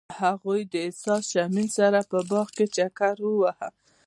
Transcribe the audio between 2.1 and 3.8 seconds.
په باغ کې چکر وواهه.